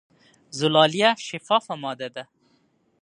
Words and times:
زلالیه 0.59 1.11
شفافه 1.27 1.75
ماده 1.81 2.09
ده. 2.15 2.23